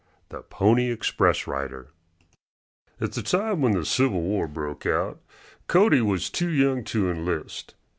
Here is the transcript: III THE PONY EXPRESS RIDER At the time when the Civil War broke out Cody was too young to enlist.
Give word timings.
III 0.01 0.25
THE 0.37 0.41
PONY 0.41 0.89
EXPRESS 0.89 1.45
RIDER 1.45 1.89
At 2.99 3.11
the 3.11 3.21
time 3.21 3.61
when 3.61 3.73
the 3.73 3.85
Civil 3.85 4.21
War 4.23 4.47
broke 4.47 4.87
out 4.87 5.21
Cody 5.67 6.01
was 6.01 6.31
too 6.31 6.49
young 6.49 6.83
to 6.85 7.11
enlist. 7.11 7.75